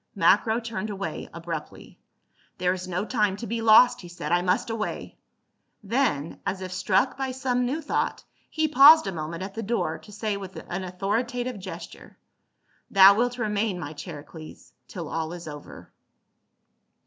[0.15, 1.99] Macro turned away abruptly."
[2.57, 5.15] There is no time to be lost," he said," I must away."
[5.83, 9.99] Then as if struck by some new thought he paused a moment at the door,
[9.99, 12.17] to say with an authoritative gesture,"
[12.89, 15.91] Thou wilt remain, my Charicles, till all is over."